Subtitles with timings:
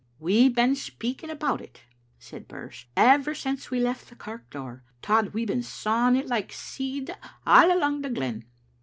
[0.17, 1.81] "We've been speaking about it,"
[2.17, 4.81] said Birse, "ever since we left the kirk door.
[5.03, 8.45] Tod, we've been sawing it like seed a' alang the glen."